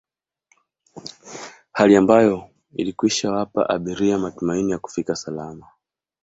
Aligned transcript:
Hali 1.71 1.95
ambayo 1.95 2.49
ilikwishawapa 2.73 3.69
abiria 3.69 4.17
matumaini 4.17 4.71
ya 4.71 4.79
kufika 4.79 5.15
salama 5.15 5.67